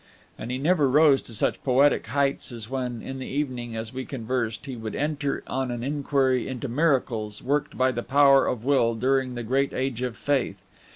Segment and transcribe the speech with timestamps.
[0.35, 4.03] And he never rose to such poetic heights as when, in the evening, as we
[4.03, 8.95] conversed, he would enter on an inquiry into miracles, worked by the power of Will
[8.95, 10.65] during that great age of faith.